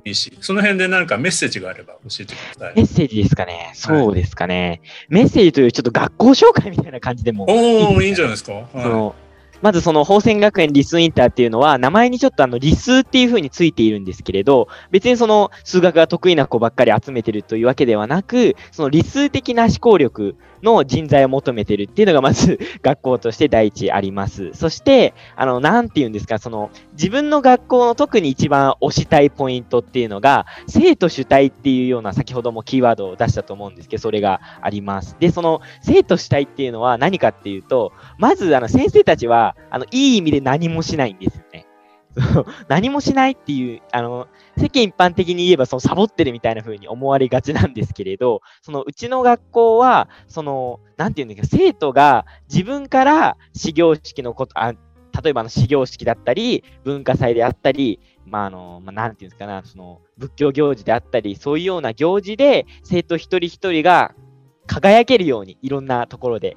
[0.04, 2.74] いいし、その辺で何かメッセージがあれば教えてください。
[2.76, 3.72] メッセージですかね。
[3.74, 4.82] そうですかね。
[5.08, 8.52] メッセージというちょっと学校紹介みたいな感じでもおお、いいんじゃないですか？
[8.52, 9.14] はその
[9.62, 24.52] まずその宝泉学園理数インターっていうのは名前にちょっとあの理数っていう風についているんですけれど別にその数学が得意な子ばっかり集めてるというわけではなくその理数的な思考力の人材を求めてるっていうのがまず学校として第一あります。
[24.52, 26.40] そしてあのなんて言うんですか？
[26.40, 35.16] その自分の学校の特に一番推したいポイントっていうのが生徒主体っていうような先ほどもキーワードを出したと思うんですけどそれがあります。
[35.18, 41.66] でその生徒主体っていうのは何かっていうとまず、あの、先生たちは、あの、いい意味で何もしないんですよね。
[42.68, 54.74] 何もしないっていう、あの、世間一般的に言えば、その、サボってるみたいな風に思われがちなんですけれど、その、うちの学校は、その、なんていうんですか、生徒が自分から始業式のこと、あ
[55.22, 64.14] 例えばの始業式だったり、文化祭であったり、まあ、あの、まあ、なんていうんですかな、その、仏教行事であったり、そういうような行事で、生徒一人一人が
[64.66, 66.56] 輝けるように、いろんなところで、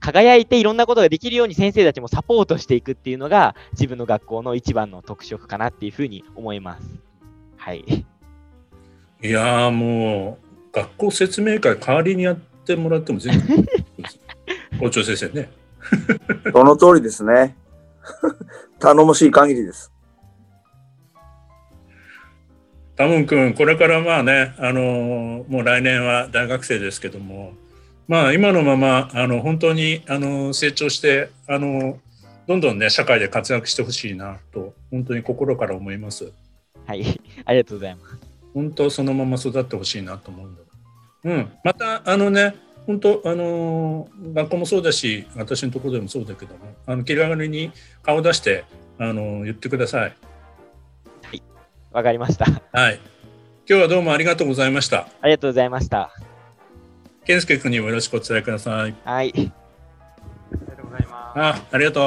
[0.00, 6.88] 輝いていろんなことができるように先生たちもサポートしていくっていうのが自分の学校の一番の特色かなっていうふうに思います。
[7.58, 8.06] はい。
[9.22, 9.30] い。
[9.30, 10.38] やも
[10.72, 13.66] う、学校説明会代わりにやってもらっても全然
[14.80, 15.50] 校長先生ね。
[16.52, 17.56] その通りですね。
[18.78, 19.92] 頼もしい限りです。
[22.96, 27.54] タモン君、これからまあね、あのーもう来年は大学生ですけども、
[28.08, 31.98] まあ今のまま、あの、本当に、あの、成長して、あの、
[32.46, 36.32] どんどんね、社会で活躍してほしいなと、本当に心から思います。
[36.86, 37.04] はい。
[37.46, 38.16] ありがとうございます。
[38.52, 40.60] 本当そのまま育ってほしいなと思うんだ。
[41.24, 41.48] うん。
[41.64, 42.54] また、あのね、
[42.86, 48.64] 本当あのー学校もそうだし、私のところでもそうだけども、あの気軽に顔出して、
[48.98, 50.16] あのー言ってください。
[51.92, 52.46] わかりました。
[52.72, 53.00] はい。
[53.68, 55.08] 今日はどうもありがとうございました。
[55.20, 56.12] ありがとうございました。
[57.24, 58.94] 健介君にもよろしくお伝えください。
[59.04, 59.32] はい。
[59.34, 59.52] あり
[60.66, 61.38] がとうございます。
[61.38, 62.04] あ、ありがとう。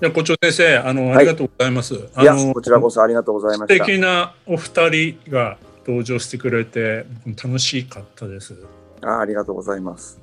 [0.00, 1.94] じゃあ、校長先生、あの、いありがとうございます。
[1.94, 3.84] いや、あの、こちらこそありがとうございま素した。
[3.84, 7.06] 敵なお二人が登場してくれて、
[7.42, 8.54] 楽しかったです。
[9.02, 10.20] あありがとうございます。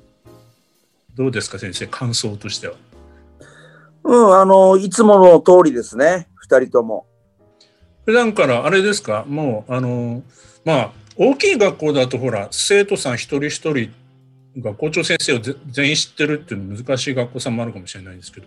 [1.14, 2.74] どうですか、先生、感想としては？
[4.04, 7.06] うん、あの、いつもの通りですね、二人とも。
[8.06, 10.22] 普段からあれですか、もう、あの、
[10.64, 13.92] まあ、大きい学校だと、ほら、生徒さん一人一人
[14.58, 18.46] が校長先生をぜ全員知ってるっていうの難しい学校さんもあるかもしれないですけど、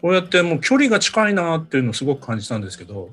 [0.00, 3.10] こうやってもう距離が近いなっていうのをすごく感じたんですけど、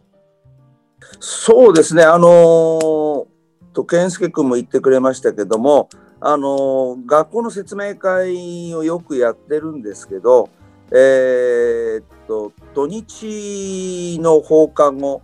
[1.19, 3.25] そうですね、あのー
[3.73, 5.89] と、健介君も言ってくれましたけども、
[6.21, 10.49] あのー学校の説明会をよくやってるんですけど、
[10.91, 15.21] えーっと、土日の放課後、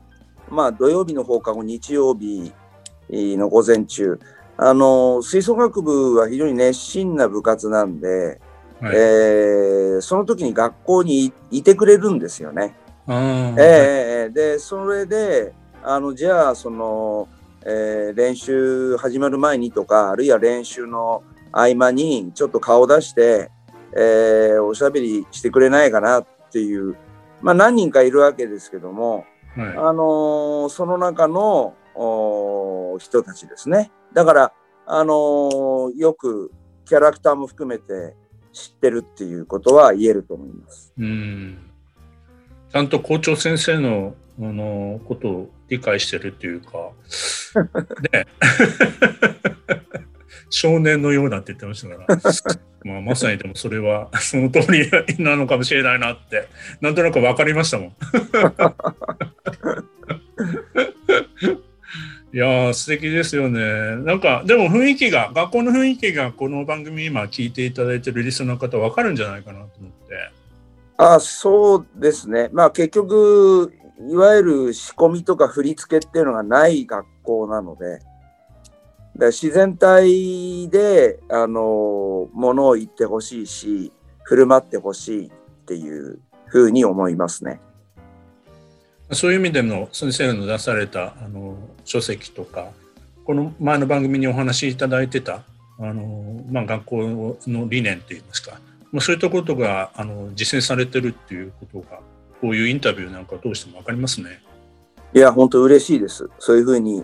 [0.49, 2.53] まあ土曜日の放課後、日曜日
[3.09, 4.19] の午前中、
[4.57, 8.39] あのー吹奏楽部は非常に熱心な部活なんで、
[8.81, 8.95] はい。
[8.95, 12.75] えーその時に学校にいいてくれるんですよね。
[13.07, 15.53] ええええでそれで
[15.87, 17.29] あのじゃあその、
[17.63, 23.51] えー練習始まる前にとかあるいは練習の合間にちょっと顔出して、
[23.95, 26.95] えーおしゃべりしてくれないかなっていう、
[27.41, 29.67] まあ、何人かいるわけですけども、はい。
[29.77, 31.75] あのーその中の
[32.99, 33.91] 人たちですね。
[34.13, 34.53] だから、
[34.87, 36.51] あのーよく
[36.85, 38.15] キャラクターも含めて
[38.53, 40.93] 知ってるっていうことは言えると思います。
[40.97, 41.57] うん。
[42.71, 46.91] ちゃんと校長先生のあのことを理解してるっていうか、
[48.13, 48.27] ね、
[50.49, 52.19] 少年のようだって言ってましたから、
[52.83, 56.47] まあ、まさにでもそれは その通りなのかもしれないなって、
[56.81, 57.95] なんとなく分かりましたもん。
[62.33, 63.95] いやー素敵ですよね。
[64.03, 70.31] なんかでも雰囲気が学校の雰囲気がこの番組今聞いていただいてるリスナーの方分かるんじゃないかなと思って。
[70.97, 72.49] あそうですね。
[72.51, 78.05] まあ結局、いわゆる仕込みとか振り付けっていうのがない学校なので、だか
[79.17, 83.91] ら自然体で、あの、ものを言ってほしいし、
[84.23, 85.31] 振る舞ってほしいっ
[85.65, 87.59] ていうふうに思いますね。
[89.11, 92.69] そういう意味での先生の出されたあの書籍とか
[93.23, 95.43] この前の番組にお話しいただいてた
[95.79, 98.59] あの、まあ、学校の理念といいますか、
[98.91, 101.99] まあ、そういったことがあの実践されてるっていうことが
[102.45, 104.39] こういうインタビューなんかどうしても分かりますね。
[105.15, 106.29] いや本当嬉しいです。
[106.37, 107.03] そういうふうに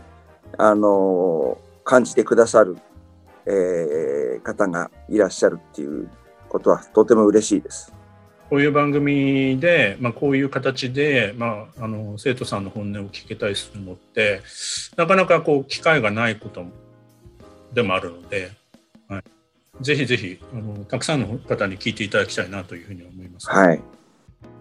[0.59, 2.77] あの感じてくださる、
[3.47, 6.07] えー、方がいらっしゃるっていう
[6.47, 7.91] ことはとても嬉しいです。
[8.51, 14.41] こういう番組で、まあ、こういう形で、まあ、あの生徒さんの本音を聞けたりするのって
[14.95, 16.65] なかなかこう機会がないこと
[17.73, 18.51] でもあるので、
[19.07, 19.23] はい、
[19.83, 23.49] ぜひぜひあのたくさんの方に聞いていただきたいなというふうに思います。
[23.49, 23.81] はい、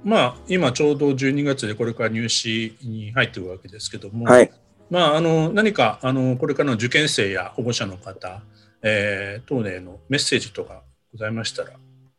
[0.03, 4.51] まあ、今ちょうど12月でこれから入試に入っているわけですけども、はい、
[4.89, 8.43] まあ、あの何かあのこれからの受験生や保護者の方、
[8.83, 10.83] えー、等へのメッセージとか
[11.13, 11.71] ございましたら。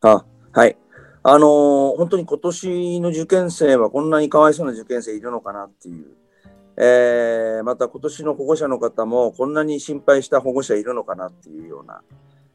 [0.01, 0.77] あはい。
[1.23, 6.05] あのー、本当に今年の受験生はこんなにかわいそうな受験生いるのかなっていう、
[6.77, 12.01] えー、また今年の保護者の方もこんなに心配した保護者いるのかなっていうような、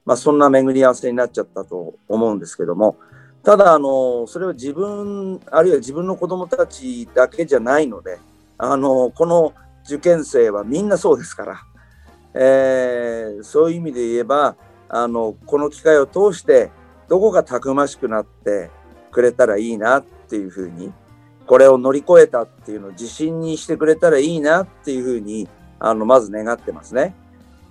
[0.04, 2.96] まあ、そんな巡り合わせになっちゃったと思うんですけども、
[3.46, 8.18] ただ、あの、それは自分、あるいは自分の子どもたちだけじゃないので、
[8.58, 11.60] あのこの受験生はみんなそうですから、
[12.34, 14.56] えー、そういう意味で言えば、
[14.88, 16.72] あのこの機会を通して
[17.06, 18.68] どこがたくましくなって
[19.12, 20.92] くれたらいいなっていうふうに
[21.46, 27.14] これを乗り越えたっていうのを自信にしてくれたらいいなっていうふうにあのまず願ってますね。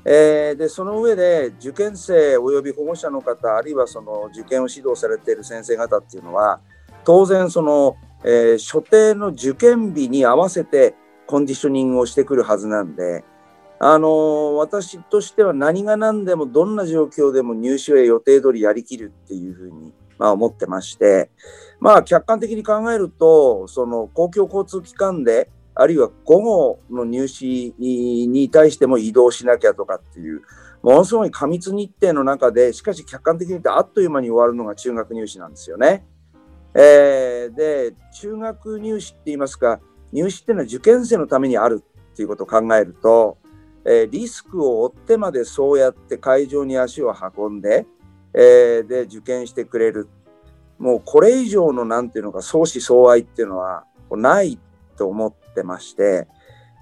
[0.08, 6.60] えー、でその上で受験生および保護者の方あるいはその受験を指導されている先生方っていうのは
[7.04, 10.94] 当然その、えー、所定の受験日に合わせて
[11.26, 13.24] コンディショニングをしてくるはずなんで
[13.80, 21.32] あの私としては何が何でもどんな状況でも入試は予定通りやりきるっていうふうに、まあ、思ってまして、
[21.80, 30.42] まあ、客観的に考えるとその公共交通機関であるいは午後の入試に対しても移動しなきゃとかっていう
[30.82, 36.06] ものすごい過密日程の中でしかし客観的に言ってあっという間に終わるのが中学入試なんですよね。
[36.74, 39.80] えー、で中学入試って言いますか
[40.12, 43.38] 入試っていうのは受験生のためにあるっていうことを考えると
[43.86, 47.86] えリスクを負ってまでそうやって会場に足を運んで、
[48.34, 50.10] えー、で受験してくれる
[50.80, 54.60] もうこれ以上の何ていうのか相思相愛っていうのはない
[54.98, 56.28] と思っててまして、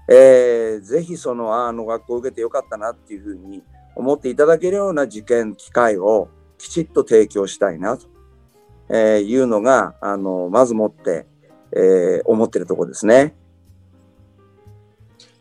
[0.08, 3.62] えー、ぜひそのあの学校を受けてよかったなっていうふうに
[3.96, 8.06] 思っていただけるような受験機会をきちっと提供したいなと、
[8.90, 11.26] えいうのがあのまずもって、
[11.72, 13.34] えー、思ってるところですね。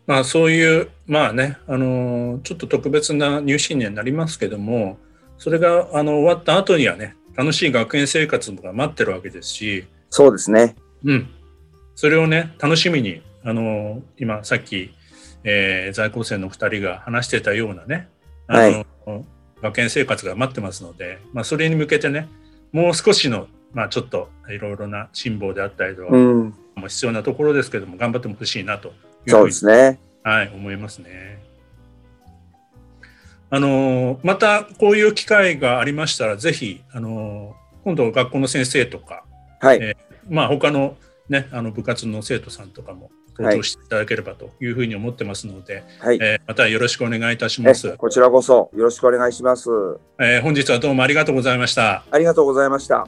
[0.05, 4.97] まあ、そういうまあねあのちょっと特別な入試にはなりますけども
[5.37, 9.85] それがあの終わった後にはね楽しい学園生活が待ってるわけですし。
[10.09, 10.75] そうですね。
[11.05, 11.27] うん
[11.95, 14.93] それをね楽しみにあの今さっき、
[15.43, 18.09] えー、在校生の2人が話してたようなね
[18.47, 18.85] あの、はい、
[19.61, 22.27] 学園生活が待ってますので、まあ、それに向けてね
[22.71, 28.93] もう少しの、まあ、ちょっといろいろな辛抱であったりとか、うん、も必要なところですけども頑張ってほしいなと
[29.27, 29.99] そうですね。
[30.23, 31.41] はい、思いますね。
[33.49, 39.23] あのまたこういう機会がありましたら、ぜひあの今度学校の先生とか、
[39.59, 40.97] はいえー、まあ他の
[41.29, 47.97] ねあの部活の生徒さんとかも登場していただければというふうに思ってますので、はいえー、またよろしくお願いいたします。
[47.97, 49.69] こちらこそよろしくお願いします。
[50.19, 52.03] えー、本日はどうもありがとうございました。
[52.11, 53.07] ありがとうございました。